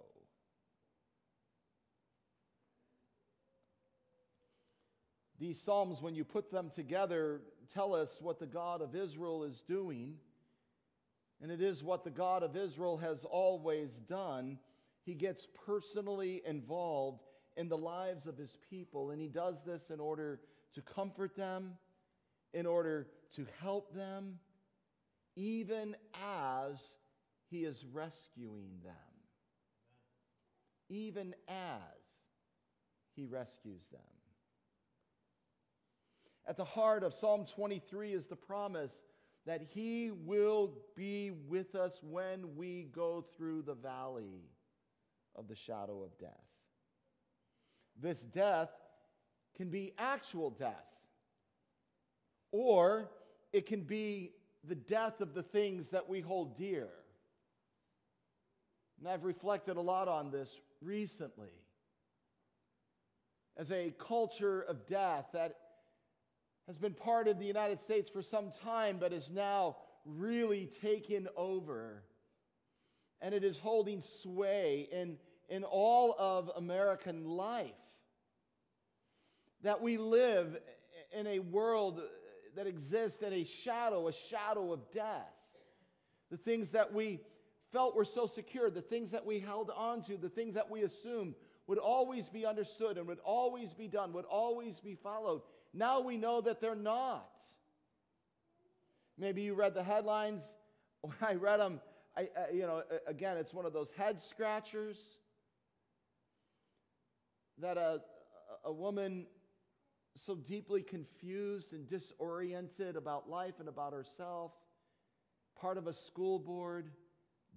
These 5.40 5.62
Psalms, 5.62 6.02
when 6.02 6.16
you 6.16 6.24
put 6.24 6.50
them 6.50 6.70
together, 6.74 7.42
tell 7.74 7.94
us 7.94 8.20
what 8.22 8.40
the 8.40 8.46
God 8.46 8.82
of 8.82 8.96
Israel 8.96 9.44
is 9.44 9.62
doing 9.62 10.16
and 11.42 11.52
it 11.52 11.62
is 11.62 11.84
what 11.84 12.04
the 12.04 12.10
God 12.10 12.44
of 12.44 12.56
Israel 12.56 12.98
has 12.98 13.26
always 13.26 13.92
done. 14.02 14.60
He 15.04 15.14
gets 15.14 15.48
personally 15.66 16.42
involved 16.46 17.24
in 17.58 17.70
the 17.70 17.78
lives 17.78 18.26
of 18.26 18.38
his 18.38 18.58
people, 18.70 19.12
and 19.12 19.22
he 19.22 19.28
does 19.28 19.64
this 19.66 19.90
in 19.90 20.00
order 20.00 20.40
to 20.74 20.82
comfort 20.82 21.36
them, 21.36 21.74
in 22.54 22.66
order 22.66 23.08
to 23.36 23.46
help 23.62 23.94
them, 23.94 24.40
even 25.36 25.96
as 26.14 26.96
he 27.50 27.66
is 27.66 27.86
rescuing 27.94 28.80
them. 28.84 28.94
Even 30.90 31.34
as 31.48 31.76
he 33.16 33.26
rescues 33.26 33.88
them. 33.92 34.02
At 36.48 36.58
the 36.58 36.66
heart 36.66 37.04
of 37.04 37.14
Psalm 37.14 37.46
23 37.46 38.14
is 38.14 38.28
the 38.28 38.36
promise 38.36 38.94
that 39.46 39.62
He 39.62 40.12
will 40.12 40.74
be 40.96 41.32
with 41.32 41.76
us 41.76 42.00
when 42.04 42.56
we 42.56 42.88
go 42.92 43.24
through 43.36 43.62
the 43.62 43.76
valley 43.76 44.50
of 45.36 45.48
the 45.48 45.56
shadow 45.56 46.04
of 46.04 46.18
death. 46.18 46.32
This 48.02 48.20
death 48.20 48.72
can 49.56 49.70
be 49.70 49.94
actual 49.98 50.50
death, 50.50 50.74
or 52.52 53.10
it 53.54 53.66
can 53.66 53.82
be 53.82 54.32
the 54.68 54.76
death 54.76 55.22
of 55.22 55.34
the 55.34 55.44
things 55.44 55.92
that 55.92 56.10
we 56.10 56.22
hold 56.22 56.58
dear. 56.58 56.90
And 59.00 59.08
I've 59.08 59.24
reflected 59.24 59.78
a 59.78 59.82
lot 59.82 60.08
on 60.08 60.32
this 60.32 60.60
recently. 60.82 61.52
As 63.58 63.72
a 63.72 63.94
culture 63.98 64.62
of 64.62 64.88
death 64.88 65.28
that 65.34 65.56
has 66.68 66.78
been 66.78 66.94
part 66.94 67.28
of 67.28 67.40
the 67.40 67.46
United 67.46 67.80
States 67.80 68.10
for 68.10 68.22
some 68.22 68.52
time, 68.64 68.98
but 69.00 69.14
is 69.14 69.30
now 69.30 69.78
really 70.06 70.68
taken 70.82 71.28
over. 71.36 72.04
And 73.22 73.34
it 73.34 73.44
is 73.44 73.58
holding 73.58 74.02
sway 74.02 74.88
in, 74.92 75.18
in 75.50 75.64
all 75.64 76.16
of 76.18 76.52
American 76.56 77.26
life. 77.26 77.72
That 79.62 79.82
we 79.82 79.98
live 79.98 80.58
in 81.18 81.28
a 81.28 81.40
world 81.40 82.02
that 82.56 82.68
exists 82.68 83.22
in 83.22 83.34
a 83.34 83.44
shadow, 83.44 84.08
a 84.08 84.14
shadow 84.14 84.72
of 84.72 84.92
death. 84.92 85.34
The 86.32 86.38
things 86.38 86.72
that 86.72 86.94
we 86.94 87.20
felt 87.72 87.96
were 87.96 88.06
so 88.06 88.26
secure, 88.26 88.70
the 88.70 88.82
things 88.82 89.12
that 89.12 89.26
we 89.26 89.40
held 89.40 89.72
on 89.76 90.02
to, 90.04 90.18
the 90.18 90.30
things 90.30 90.56
that 90.56 90.70
we 90.70 90.82
assumed 90.84 91.36
would 91.68 91.78
always 91.78 92.30
be 92.30 92.46
understood 92.46 92.98
and 92.98 93.08
would 93.08 93.20
always 93.24 93.74
be 93.74 93.88
done, 93.88 94.14
would 94.14 94.26
always 94.26 94.80
be 94.80 94.96
followed. 94.96 95.42
Now 95.76 96.00
we 96.00 96.16
know 96.16 96.40
that 96.40 96.62
they're 96.62 96.74
not. 96.74 97.30
Maybe 99.18 99.42
you 99.42 99.54
read 99.54 99.74
the 99.74 99.84
headlines. 99.84 100.44
When 101.02 101.14
I 101.22 101.36
read 101.36 101.60
them, 101.60 101.82
I, 102.18 102.22
I, 102.22 102.52
you 102.52 102.62
know, 102.62 102.82
again, 103.06 103.38
it's 103.38 103.54
one 103.54 103.68
of 103.68 103.74
those 103.74 103.92
head 103.92 104.20
scratchers 104.20 104.98
that 107.60 107.78
a, 107.78 108.02
a 108.64 108.74
woman 108.74 109.28
so 110.16 110.34
deeply 110.34 110.82
confused 110.82 111.74
and 111.74 111.88
disoriented 111.88 112.96
about 112.96 113.30
life 113.30 113.60
and 113.60 113.70
about 113.70 113.94
herself, 113.94 114.52
part 115.62 115.78
of 115.78 115.86
a 115.86 115.94
school 115.94 116.40
board, 116.40 116.90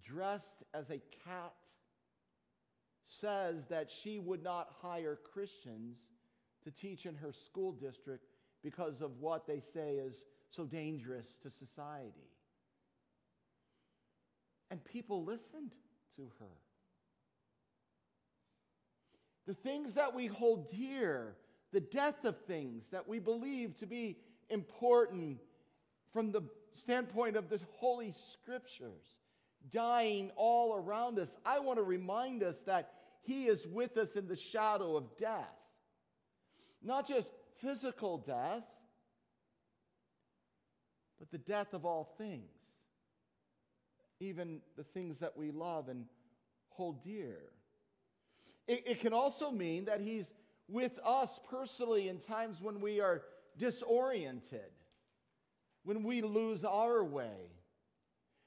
dressed 0.05 0.63
as 0.75 0.91
a 0.91 1.01
cat, 1.25 1.57
says 3.03 3.65
that 3.69 3.91
she 3.91 4.19
would 4.19 4.43
not 4.43 4.69
hire 4.83 5.19
Christians 5.33 5.97
to 6.65 6.71
teach 6.71 7.07
in 7.07 7.15
her 7.17 7.33
school 7.33 7.73
district 7.73 8.25
because 8.63 9.01
of 9.01 9.21
what 9.21 9.47
they 9.47 9.61
say 9.61 9.95
is 9.95 10.25
so 10.51 10.65
dangerous 10.65 11.39
to 11.43 11.51
society. 11.51 12.31
And 14.71 14.85
people 14.85 15.25
listened 15.25 15.73
to 16.17 16.31
her. 16.41 16.47
The 19.47 19.55
things 19.55 19.95
that 19.95 20.15
we 20.15 20.27
hold 20.27 20.69
dear, 20.69 21.37
the 21.73 21.81
death 21.81 22.25
of 22.25 22.37
things 22.43 22.89
that 22.91 23.09
we 23.09 23.19
believe 23.19 23.79
to 23.79 23.87
be 23.87 24.19
important 24.51 25.39
from 26.13 26.33
the 26.33 26.43
standpoint 26.75 27.37
of 27.37 27.49
the 27.49 27.61
Holy 27.77 28.13
Scriptures, 28.13 29.17
dying 29.71 30.31
all 30.37 30.75
around 30.75 31.19
us, 31.19 31.35
I 31.45 31.61
want 31.61 31.79
to 31.79 31.83
remind 31.83 32.43
us 32.43 32.57
that 32.67 32.93
He 33.23 33.47
is 33.47 33.67
with 33.67 33.97
us 33.97 34.17
in 34.17 34.29
the 34.29 34.37
shadow 34.37 34.97
of 34.97 35.17
death. 35.17 35.58
Not 36.83 37.09
just 37.09 37.33
physical 37.61 38.19
death, 38.19 38.65
but 41.19 41.31
the 41.31 41.39
death 41.39 41.75
of 41.75 41.85
all 41.85 42.05
things, 42.17 42.51
even 44.21 44.61
the 44.77 44.85
things 44.85 45.19
that 45.19 45.37
we 45.37 45.51
love 45.51 45.89
and 45.89 46.07
hold 46.71 47.03
dear. 47.03 47.39
It, 48.69 48.85
it, 48.87 49.01
can 49.01 49.13
also 49.13 49.51
mean 49.51 49.87
that 49.87 50.01
He's 50.01 50.31
with 50.69 50.99
us 51.05 51.41
personally 51.51 52.09
in 52.09 52.19
times 52.19 52.61
when 52.61 52.81
we 52.81 53.01
are 53.01 53.23
disoriented, 53.57 54.71
when 55.85 56.05
we 56.05 56.23
lose 56.23 56.65
our 56.65 57.03
way, 57.03 57.51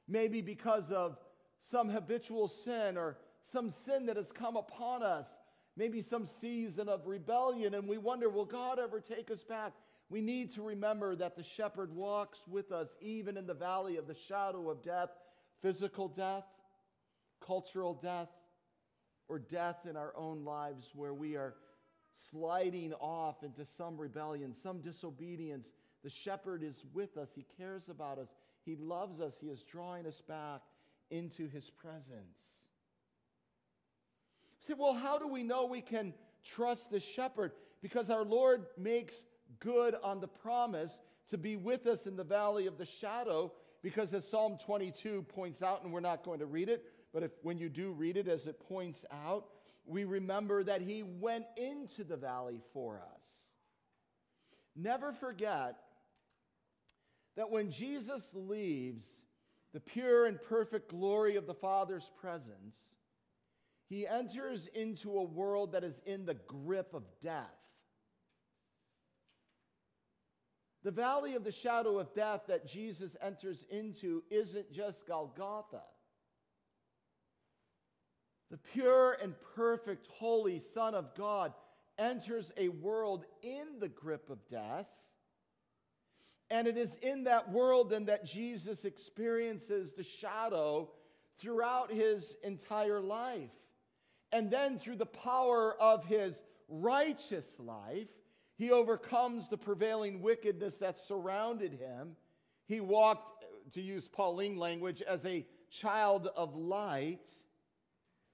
maybe 0.08 0.42
because 0.42 0.92
of 0.92 1.18
some 1.60 1.90
habitual 1.90 2.48
sin 2.48 2.98
or 2.98 3.18
some 3.44 3.70
sin 3.70 4.06
that 4.06 4.16
has 4.16 4.32
come 4.32 4.56
upon 4.56 5.04
us 5.04 5.28
maybe 5.76 6.02
some 6.02 6.26
season 6.26 6.90
of 6.90 7.08
rebellion, 7.08 7.74
and 7.74 7.88
we 7.88 7.98
wonder, 7.98 8.30
will 8.30 8.46
God 8.46 8.80
ever 8.80 9.00
take 9.00 9.32
us 9.32 9.44
back? 9.44 9.74
We 10.10 10.22
need 10.22 10.52
to 10.56 10.62
remember 10.62 11.16
that 11.16 11.38
the 11.38 11.44
shepherd 11.44 11.96
walks 11.96 12.42
with 12.48 12.72
us 12.72 12.90
even 13.00 13.38
in 13.38 13.48
the 13.48 13.54
valley 13.54 13.98
of 13.98 14.08
the 14.08 14.16
shadow 14.28 14.70
of 14.70 14.84
death, 14.84 15.10
physical 15.62 16.10
death, 16.10 16.44
cultural 17.40 17.94
death, 17.94 18.30
or 19.30 19.40
death 19.40 19.86
in 19.90 19.96
our 19.96 20.14
own 20.18 20.44
lives 20.44 20.92
where 20.94 21.14
we 21.14 21.38
are 21.38 21.56
sliding 22.30 22.94
off 22.96 23.44
into 23.44 23.66
some 23.66 23.98
rebellion, 23.98 24.54
some 24.54 24.82
disobedience. 24.82 25.70
The 26.04 26.10
shepherd 26.10 26.62
is 26.62 26.84
with 26.94 27.16
us. 27.16 27.30
He 27.34 27.46
cares 27.58 27.88
about 27.88 28.20
us. 28.20 28.36
He 28.66 28.76
loves 28.76 29.22
us. 29.22 29.38
He 29.40 29.48
is 29.48 29.64
drawing 29.64 30.06
us 30.06 30.20
back 30.20 30.62
into 31.10 31.48
his 31.48 31.70
presence 31.70 32.61
say, 34.62 34.74
well, 34.78 34.94
how 34.94 35.18
do 35.18 35.28
we 35.28 35.44
know 35.44 35.66
we 35.66 35.82
can 35.82 36.14
trust 36.44 36.92
the 36.92 37.00
shepherd? 37.00 37.52
Because 37.82 38.10
our 38.10 38.24
Lord 38.24 38.66
makes 38.78 39.16
good 39.60 39.96
on 40.04 40.20
the 40.20 40.28
promise 40.28 41.02
to 41.30 41.38
be 41.38 41.56
with 41.56 41.88
us 41.88 42.08
in 42.08 42.16
the 42.16 42.24
valley 42.24 42.68
of 42.68 42.78
the 42.78 42.86
shadow, 42.86 43.52
because 43.82 44.14
as 44.14 44.28
Psalm 44.28 44.58
22 44.64 45.24
points 45.24 45.62
out, 45.62 45.84
and 45.84 45.92
we're 45.92 46.00
not 46.00 46.24
going 46.24 46.40
to 46.40 46.46
read 46.46 46.70
it, 46.70 46.86
but 47.14 47.24
if 47.24 47.32
when 47.42 47.58
you 47.58 47.70
do 47.70 47.92
read 47.92 48.18
it 48.18 48.28
as 48.28 48.48
it 48.48 48.60
points 48.60 49.04
out, 49.12 49.46
we 49.86 50.04
remember 50.04 50.64
that 50.64 50.82
he 50.82 51.04
went 51.04 51.46
into 51.58 52.04
the 52.04 52.16
valley 52.16 52.62
for 52.74 53.02
us. 53.16 53.26
Never 54.76 55.12
forget 55.12 55.76
that 57.36 57.50
when 57.50 57.72
Jesus 57.72 58.30
leaves 58.34 59.08
the 59.74 59.80
pure 59.80 60.26
and 60.26 60.42
perfect 60.42 60.90
glory 60.90 61.36
of 61.36 61.48
the 61.48 61.54
Father's 61.54 62.10
presence, 62.20 62.76
he 63.92 64.08
enters 64.08 64.68
into 64.68 65.18
a 65.18 65.24
world 65.24 65.74
that 65.74 65.84
is 65.84 66.00
in 66.06 66.26
the 66.26 66.34
grip 66.34 66.94
of 66.94 67.04
death. 67.22 67.44
The 70.86 70.92
valley 70.92 71.36
of 71.36 71.44
the 71.44 71.52
shadow 71.52 72.00
of 72.00 72.14
death 72.14 72.44
that 72.48 72.66
Jesus 72.66 73.18
enters 73.22 73.66
into 73.70 74.24
isn't 74.32 74.72
just 74.72 75.06
Golgotha. 75.06 75.82
The 78.50 78.60
pure 78.74 79.18
and 79.22 79.36
perfect, 79.58 80.08
holy 80.08 80.60
Son 80.60 80.96
of 80.96 81.14
God 81.14 81.52
enters 81.98 82.54
a 82.56 82.70
world 82.70 83.26
in 83.44 83.80
the 83.82 83.90
grip 83.90 84.30
of 84.30 84.40
death. 84.50 84.88
And 86.50 86.66
it 86.66 86.78
is 86.78 86.96
in 87.02 87.26
that 87.26 87.52
world 87.52 87.90
then 87.90 88.06
that 88.06 88.26
Jesus 88.26 88.86
experiences 88.86 89.92
the 89.92 90.04
shadow 90.06 90.92
throughout 91.40 91.92
his 91.92 92.38
entire 92.42 93.02
life. 93.02 93.50
And 94.32 94.50
then 94.50 94.80
through 94.80 94.96
the 94.96 95.06
power 95.06 95.76
of 95.80 96.06
his 96.06 96.42
righteous 96.70 97.46
life, 97.60 98.08
he 98.56 98.72
overcomes 98.72 99.50
the 99.50 99.58
prevailing 99.58 100.22
wickedness 100.22 100.78
that 100.78 100.98
surrounded 100.98 101.74
him. 101.74 102.16
He 102.66 102.80
walked, 102.80 103.44
to 103.74 103.82
use 103.82 104.08
Pauline 104.08 104.58
language, 104.58 105.02
as 105.02 105.26
a 105.26 105.46
child 105.70 106.28
of 106.36 106.56
light, 106.56 107.28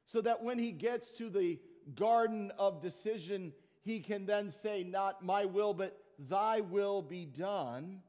so 0.06 0.22
that 0.22 0.44
when 0.44 0.60
he 0.60 0.72
gets 0.72 1.12
to 1.12 1.30
the 1.30 1.60
garden 1.96 2.52
of 2.58 2.82
decision, 2.82 3.54
he 3.84 4.00
can 4.00 4.26
then 4.26 4.52
say, 4.52 4.84
Not 4.84 5.24
my 5.24 5.46
will, 5.46 5.74
but 5.74 5.98
thy 6.20 6.62
will 6.62 7.02
be 7.02 7.26
done. 7.26 8.02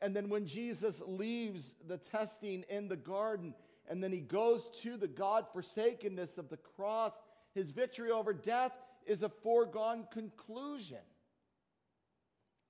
And 0.00 0.16
then 0.16 0.28
when 0.28 0.46
Jesus 0.46 1.00
leaves 1.06 1.74
the 1.86 1.98
testing 1.98 2.64
in 2.68 2.88
the 2.88 2.96
garden, 2.96 3.54
and 3.88 4.02
then 4.02 4.12
he 4.12 4.20
goes 4.20 4.70
to 4.82 4.96
the 4.96 5.08
God 5.08 5.46
forsakenness 5.52 6.38
of 6.38 6.48
the 6.48 6.56
cross. 6.56 7.12
His 7.54 7.70
victory 7.70 8.10
over 8.10 8.32
death 8.32 8.72
is 9.06 9.22
a 9.22 9.28
foregone 9.28 10.06
conclusion. 10.12 10.98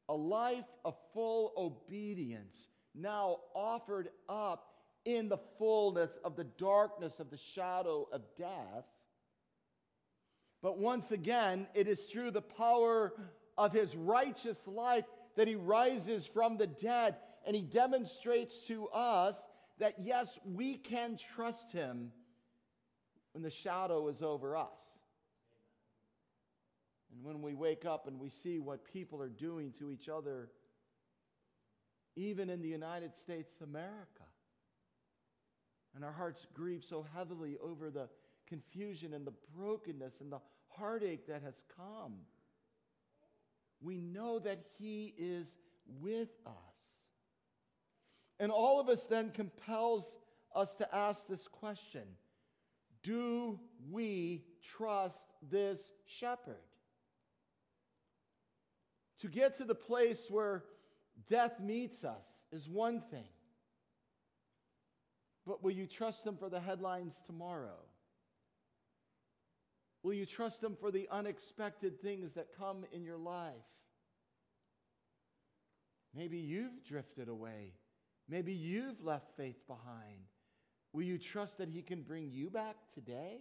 A 0.09 0.14
life 0.14 0.64
of 0.85 0.96
full 1.14 1.53
obedience, 1.57 2.68
now 2.94 3.38
offered 3.55 4.09
up 4.29 4.68
in 5.05 5.29
the 5.29 5.38
fullness 5.59 6.18
of 6.25 6.37
the 6.37 6.44
darkness 6.44 7.20
of 7.20 7.31
the 7.31 7.38
shadow 7.38 8.09
of 8.12 8.22
death. 8.37 8.85
But 10.62 10.79
once 10.79 11.11
again, 11.11 11.66
it 11.75 11.88
is 11.88 12.01
through 12.03 12.31
the 12.33 12.42
power 12.42 13.12
of 13.59 13.72
his 13.72 13.96
righteous 13.96 14.66
life 14.66 15.05
that 15.37 15.48
he 15.48 15.57
rises 15.57 16.27
from 16.27 16.57
the 16.57 16.66
dead 16.66 17.16
and 17.46 17.57
he 17.57 17.62
demonstrates 17.62 18.66
to 18.66 18.88
us 18.88 19.37
that 19.78 19.94
yes, 19.98 20.38
we 20.44 20.76
can 20.76 21.18
trust 21.35 21.72
him 21.72 22.12
when 23.32 23.42
the 23.42 23.50
shadow 23.50 24.08
is 24.08 24.22
over 24.22 24.56
us. 24.56 24.78
And 27.12 27.24
when 27.24 27.42
we 27.42 27.54
wake 27.54 27.85
up 27.85 28.06
and 28.06 28.18
we 28.18 28.30
see 28.30 28.58
what 28.58 28.85
people 28.92 29.20
are 29.20 29.28
doing 29.28 29.72
to 29.78 29.90
each 29.90 30.08
other 30.08 30.50
even 32.16 32.50
in 32.50 32.61
the 32.61 32.68
United 32.68 33.14
States 33.14 33.50
of 33.61 33.68
America. 33.68 34.24
And 35.94 36.04
our 36.04 36.12
hearts 36.12 36.46
grieve 36.54 36.85
so 36.88 37.04
heavily 37.14 37.56
over 37.62 37.90
the 37.90 38.08
confusion 38.48 39.14
and 39.14 39.26
the 39.26 39.32
brokenness 39.56 40.20
and 40.20 40.32
the 40.32 40.40
heartache 40.68 41.26
that 41.28 41.42
has 41.42 41.62
come. 41.76 42.14
We 43.80 44.00
know 44.00 44.38
that 44.38 44.61
He 44.78 45.14
is 45.18 45.46
with 46.00 46.30
us. 46.46 46.52
And 48.42 48.50
all 48.50 48.81
of 48.81 48.88
us 48.88 49.07
then 49.07 49.31
compels 49.31 50.18
us 50.52 50.74
to 50.74 50.94
ask 50.94 51.28
this 51.28 51.46
question 51.46 52.02
Do 53.05 53.61
we 53.88 54.42
trust 54.76 55.33
this 55.48 55.92
shepherd? 56.07 56.57
To 59.20 59.28
get 59.28 59.59
to 59.59 59.64
the 59.64 59.76
place 59.76 60.22
where 60.28 60.64
death 61.28 61.61
meets 61.61 62.02
us 62.02 62.26
is 62.50 62.68
one 62.68 63.00
thing. 63.12 63.28
But 65.46 65.62
will 65.62 65.70
you 65.70 65.87
trust 65.87 66.26
him 66.26 66.37
for 66.37 66.48
the 66.48 66.59
headlines 66.59 67.14
tomorrow? 67.24 67.78
Will 70.02 70.14
you 70.14 70.26
trust 70.26 70.61
him 70.61 70.76
for 70.81 70.90
the 70.90 71.07
unexpected 71.12 72.02
things 72.02 72.33
that 72.33 72.59
come 72.59 72.87
in 72.92 73.05
your 73.05 73.18
life? 73.18 73.52
Maybe 76.12 76.38
you've 76.38 76.85
drifted 76.85 77.28
away. 77.28 77.74
Maybe 78.28 78.52
you've 78.52 79.02
left 79.02 79.37
faith 79.37 79.66
behind. 79.66 80.26
Will 80.92 81.02
you 81.02 81.18
trust 81.18 81.58
that 81.58 81.68
he 81.68 81.82
can 81.82 82.02
bring 82.02 82.30
you 82.30 82.50
back 82.50 82.76
today? 82.94 83.38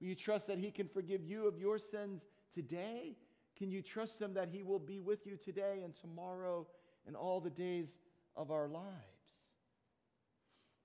Will 0.00 0.08
you 0.08 0.14
trust 0.14 0.48
that 0.48 0.58
he 0.58 0.70
can 0.70 0.88
forgive 0.88 1.24
you 1.24 1.46
of 1.46 1.58
your 1.58 1.78
sins 1.78 2.22
today? 2.54 3.16
Can 3.56 3.70
you 3.70 3.82
trust 3.82 4.20
him 4.20 4.34
that 4.34 4.48
he 4.48 4.62
will 4.62 4.78
be 4.78 5.00
with 5.00 5.26
you 5.26 5.36
today 5.36 5.80
and 5.82 5.94
tomorrow 5.94 6.66
and 7.06 7.16
all 7.16 7.40
the 7.40 7.50
days 7.50 7.96
of 8.36 8.50
our 8.50 8.68
lives? 8.68 8.92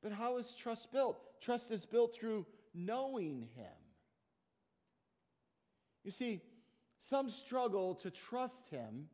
But 0.02 0.14
how 0.14 0.38
is 0.38 0.54
trust 0.54 0.92
built? 0.92 1.20
Trust 1.42 1.72
is 1.72 1.86
built 1.86 2.16
through 2.16 2.46
knowing 2.74 3.50
him. 3.56 3.66
You 6.04 6.12
see, 6.12 6.42
some 6.98 7.30
struggle 7.30 7.96
to 7.96 8.10
trust 8.10 8.70
him 8.70 9.08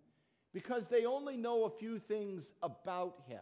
because 0.58 0.88
they 0.88 1.06
only 1.06 1.38
know 1.38 1.66
a 1.66 1.70
few 1.70 2.00
things 2.00 2.52
about 2.64 3.22
him. 3.28 3.38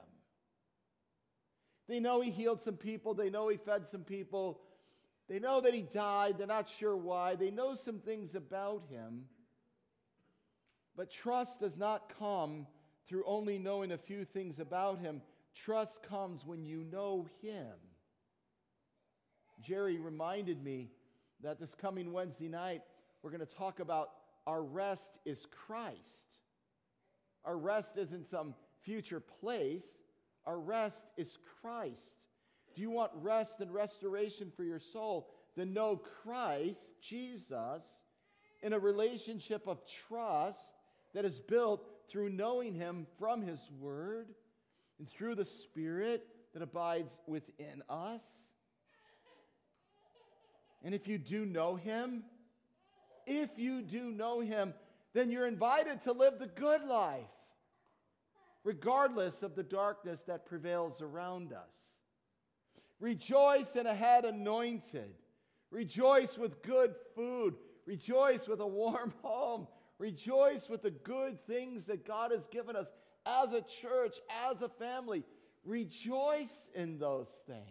They 1.88 2.01
know 2.01 2.19
he 2.19 2.30
healed 2.30 2.62
some 2.62 2.75
people, 2.75 3.13
they 3.13 3.30
know 3.30 3.47
he 3.47 3.56
fed 3.56 3.88
some 3.88 4.04
people, 4.04 4.60
they 5.30 5.39
know 5.39 5.62
that 5.62 5.73
he 5.73 5.84
died, 5.84 6.38
they're 6.38 6.45
not 6.45 6.67
sure 6.67 6.97
why, 6.97 7.36
they 7.36 7.51
know 7.51 7.73
some 7.73 7.99
things 7.99 8.36
about 8.36 8.84
him. 8.89 9.28
But 10.97 11.10
trust 11.10 11.62
does 11.62 11.78
not 11.78 12.12
come 12.19 12.67
through 13.08 13.23
only 13.25 13.60
knowing 13.60 13.93
a 13.93 13.97
few 13.97 14.25
things 14.25 14.60
about 14.60 14.99
him. 14.99 15.21
Trust 15.54 16.04
comes 16.04 16.45
when 16.45 16.65
you 16.65 16.84
know 16.84 17.30
him. 17.41 17.78
Jerry 19.62 19.99
reminded 19.99 20.62
me 20.62 20.89
that 21.43 21.62
this 21.62 21.75
coming 21.75 22.12
Wednesday 22.12 22.49
night, 22.49 22.82
we're 23.23 23.32
going 23.32 23.39
to 23.39 23.56
talk 23.56 23.80
about 23.80 24.10
our 24.45 24.62
rest 24.62 25.17
is 25.23 25.47
Christ. 25.49 26.35
Our 27.45 27.58
rest 27.58 27.97
isn't 27.97 28.27
some 28.27 28.55
future 28.81 29.19
place, 29.19 29.86
our 30.45 30.60
rest 30.60 31.05
is 31.17 31.38
Christ. 31.62 32.15
Do 32.75 32.81
you 32.81 32.89
want 32.89 33.12
rest 33.15 33.62
and 33.62 33.73
restoration 33.73 34.51
for 34.55 34.63
your 34.63 34.79
soul? 34.79 35.29
Then 35.55 35.73
know 35.73 36.01
Christ, 36.23 36.99
Jesus, 37.01 37.84
in 38.62 38.73
a 38.73 38.79
relationship 38.79 39.67
of 39.67 39.79
trust 40.08 40.60
that 41.13 41.23
is 41.23 41.39
built 41.39 41.81
through 42.10 42.29
knowing 42.29 42.73
Him 42.73 43.08
from 43.17 43.41
His 43.41 43.60
Word 43.79 44.27
and 44.99 45.10
through 45.10 45.36
the 45.36 45.45
Spirit 45.45 46.27
that 46.53 46.62
abides 46.62 47.13
within 47.27 47.84
us. 47.89 48.21
And 50.84 50.93
if 50.93 51.08
you 51.08 51.17
do 51.17 51.45
know 51.45 51.75
Him, 51.75 52.23
if 53.25 53.49
you 53.58 53.81
do 53.81 54.12
know 54.12 54.41
Him, 54.41 54.73
then 55.15 55.32
you're 55.32 55.47
invited 55.47 56.01
to 56.01 56.12
live 56.12 56.39
the 56.39 56.45
good 56.45 56.84
life, 56.84 57.23
regardless 58.65 59.43
of 59.43 59.56
the 59.56 59.63
darkness 59.63 60.19
that 60.28 60.45
prevails 60.45 61.01
around 61.01 61.54
us. 61.54 62.01
Rejoice 62.99 63.78
in 63.78 63.88
a 63.88 63.95
head 63.95 64.25
anointed. 64.25 65.13
Rejoice 65.71 66.38
with 66.38 66.62
good 66.62 66.95
food. 67.15 67.56
Rejoice 67.86 68.45
with 68.45 68.60
a 68.60 68.67
warm 68.67 69.13
home. 69.23 69.67
Rejoice 69.99 70.67
with 70.67 70.82
the 70.82 70.91
good 70.91 71.39
things 71.47 71.86
that 71.86 72.06
God 72.06 72.32
has 72.32 72.45
given 72.47 72.75
us 72.75 72.91
as 73.25 73.54
a 73.54 73.62
church, 73.62 74.17
as 74.49 74.62
a 74.62 74.67
family. 74.67 75.23
Rejoice 75.63 76.69
in 76.75 76.99
those 76.99 77.30
things. 77.47 77.63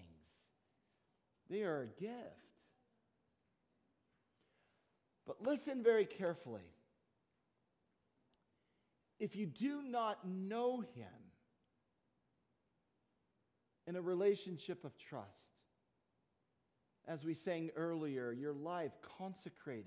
They 1.50 1.62
are 1.62 1.82
a 1.82 2.00
gift. 2.00 2.14
But 5.26 5.42
listen 5.42 5.82
very 5.82 6.06
carefully. 6.06 6.73
If 9.24 9.36
you 9.36 9.46
do 9.46 9.80
not 9.82 10.18
know 10.28 10.80
Him 10.80 11.06
in 13.86 13.96
a 13.96 14.02
relationship 14.02 14.84
of 14.84 14.98
trust, 14.98 15.48
as 17.08 17.24
we 17.24 17.32
sang 17.32 17.70
earlier, 17.74 18.32
your 18.32 18.52
life 18.52 18.92
consecrated, 19.16 19.86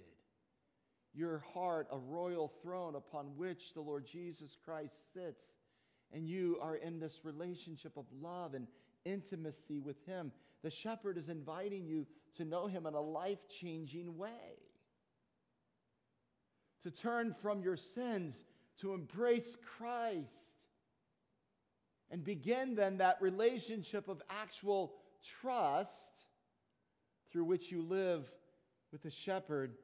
your 1.14 1.44
heart 1.54 1.88
a 1.92 2.00
royal 2.00 2.52
throne 2.64 2.96
upon 2.96 3.38
which 3.38 3.76
the 3.76 3.82
Lord 3.82 4.08
Jesus 4.12 4.58
Christ 4.66 4.96
sits, 5.14 5.44
and 6.12 6.28
you 6.28 6.58
are 6.60 6.78
in 6.78 7.00
this 7.00 7.20
relationship 7.24 7.96
of 7.96 8.06
love 8.20 8.56
and 8.56 8.66
intimacy 9.06 9.78
with 9.78 10.04
Him. 10.08 10.32
The 10.64 10.72
shepherd 10.72 11.16
is 11.16 11.30
inviting 11.30 11.86
you 11.86 12.08
to 12.38 12.44
know 12.44 12.66
Him 12.66 12.88
in 12.88 12.96
a 12.96 13.02
life 13.02 13.48
changing 13.62 14.18
way, 14.18 14.58
to 16.82 16.90
turn 16.90 17.36
from 17.40 17.62
your 17.62 17.78
sins, 17.78 18.36
to 18.82 18.94
embrace 18.94 19.58
Christ, 19.78 20.32
and 22.10 22.24
begin 22.24 22.76
then 22.76 22.98
that 22.98 23.22
relationship 23.22 24.08
of 24.08 24.22
actual 24.30 24.94
trust 25.42 25.92
through 27.32 27.46
which 27.46 27.72
you 27.72 27.82
live 27.82 28.32
with 28.92 29.04
the 29.04 29.12
shepherd 29.12 29.76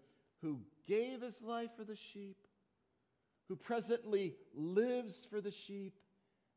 who 0.42 0.60
gave 0.88 1.22
his 1.22 1.42
life 1.42 1.72
for 1.76 1.84
the 1.84 1.96
sheep, 1.96 2.38
who 3.48 3.56
presently 3.56 4.36
lives 4.56 5.26
for 5.30 5.42
the 5.42 5.52
sheep, 5.52 6.00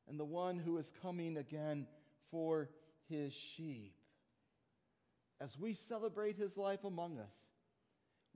and 0.08 0.20
the 0.20 0.24
one 0.24 0.58
who 0.58 0.78
is 0.78 0.92
coming 1.02 1.36
again 1.36 1.86
for 2.30 2.70
his 3.08 3.32
sheep. 3.32 3.94
As 5.40 5.58
we 5.58 5.74
celebrate 5.74 6.36
his 6.36 6.56
life 6.56 6.84
among 6.84 7.18
us, 7.18 7.34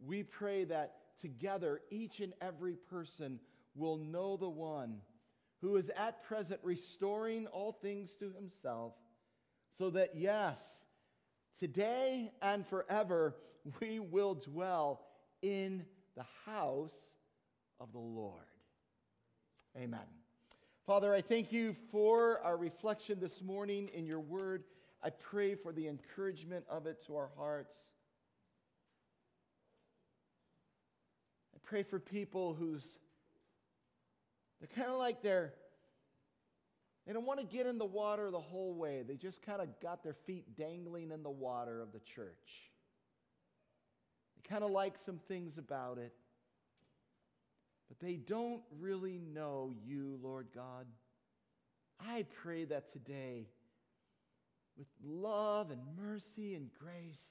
we 0.05 0.23
pray 0.23 0.65
that 0.65 0.97
together 1.21 1.81
each 1.91 2.21
and 2.21 2.33
every 2.41 2.75
person 2.75 3.39
will 3.75 3.99
know 3.99 4.37
the 4.37 4.49
one 4.49 5.01
who 5.61 5.77
is 5.77 5.91
at 5.91 6.23
present 6.25 6.61
restoring 6.63 7.47
all 7.49 7.73
things 7.73 8.17
to 8.17 8.33
himself, 8.33 8.95
so 9.77 9.91
that, 9.91 10.15
yes, 10.15 10.85
today 11.59 12.33
and 12.41 12.67
forever 12.67 13.37
we 13.81 14.01
will 14.01 14.35
dwell 14.35 15.07
in 15.43 15.85
the 16.17 16.25
house 16.47 16.97
of 17.79 17.93
the 17.93 17.99
Lord. 17.99 18.45
Amen. 19.77 20.01
Father, 20.87 21.15
I 21.15 21.21
thank 21.21 21.53
you 21.53 21.77
for 21.93 22.41
our 22.43 22.57
reflection 22.57 23.21
this 23.21 23.43
morning 23.43 23.91
in 23.95 24.07
your 24.07 24.21
word. 24.21 24.65
I 25.03 25.11
pray 25.11 25.55
for 25.55 25.73
the 25.73 25.87
encouragement 25.87 26.65
of 26.69 26.87
it 26.87 27.05
to 27.07 27.17
our 27.17 27.31
hearts. 27.37 27.77
I 31.55 31.59
pray 31.63 31.83
for 31.83 32.01
people 32.01 32.55
whose 32.55 32.99
they're 34.61 34.69
kind 34.75 34.91
of 34.91 34.99
like 34.99 35.23
they're 35.23 35.55
they 37.07 37.15
don't 37.15 37.27
want 37.27 37.41
to 37.41 37.47
get 37.47 37.67
in 37.67 37.79
the 37.79 37.87
water 37.87 38.31
the 38.31 38.39
whole 38.39 38.75
way. 38.75 39.03
They 39.07 39.17
just 39.17 39.43
kind 39.43 39.61
of 39.61 39.69
got 39.81 40.05
their 40.05 40.15
feet 40.27 40.55
dangling 40.55 41.11
in 41.11 41.23
the 41.23 41.31
water 41.31 41.81
of 41.81 41.93
the 41.93 41.99
church 42.01 42.71
They 44.37 44.49
kind 44.49 44.63
of 44.63 44.71
like 44.71 44.99
some 44.99 45.19
things 45.27 45.59
about 45.59 45.99
it, 45.99 46.13
but 47.89 47.99
they 47.99 48.15
don't 48.15 48.63
really 48.79 49.19
know 49.19 49.73
you, 49.85 50.19
Lord 50.23 50.49
God. 50.55 50.87
I 51.99 52.27
pray 52.43 52.65
that 52.67 52.93
today, 52.93 53.49
with 54.77 54.89
love 55.03 55.71
and 55.71 55.81
mercy 56.01 56.55
and 56.55 56.71
grace, 56.79 57.23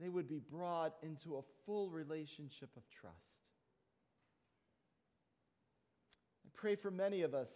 they 0.00 0.08
would 0.08 0.28
be 0.28 0.40
brought 0.40 0.94
into 1.02 1.36
a 1.36 1.42
full 1.64 1.90
relationship 1.90 2.70
of 2.76 2.82
trust. 2.90 3.14
I 6.44 6.47
pray 6.58 6.74
for 6.74 6.90
many 6.90 7.22
of 7.22 7.34
us 7.34 7.50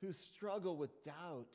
who 0.00 0.12
struggle 0.12 0.76
with 0.76 1.04
doubt. 1.04 1.48